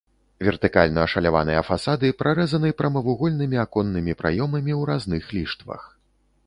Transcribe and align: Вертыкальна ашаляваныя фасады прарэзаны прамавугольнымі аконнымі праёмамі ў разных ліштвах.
Вертыкальна 0.45 1.01
ашаляваныя 1.09 1.61
фасады 1.67 2.11
прарэзаны 2.21 2.73
прамавугольнымі 2.81 3.57
аконнымі 3.67 4.19
праёмамі 4.25 4.73
ў 4.79 4.81
разных 4.95 5.23
ліштвах. 5.37 5.81